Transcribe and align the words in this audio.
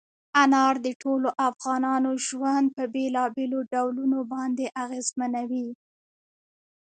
انار 0.43 0.75
د 0.85 0.87
ټولو 1.01 1.29
افغانانو 1.49 2.11
ژوند 2.27 2.67
په 2.75 2.83
بېلابېلو 2.93 3.59
ډولونو 3.73 4.19
باندې 4.33 4.65
اغېزمنوي. 4.83 5.69